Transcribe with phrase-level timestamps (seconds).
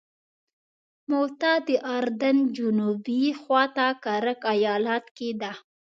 [1.11, 3.05] موته د اردن جنوب
[3.41, 5.51] خواته کرک ایالت کې ده.